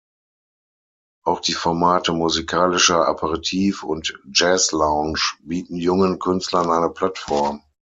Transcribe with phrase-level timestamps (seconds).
[1.25, 7.61] Auch die Formate „Musikalischer Aperitif“ und „Jazz Lounge“ bieten jungen Künstlern eine Plattform.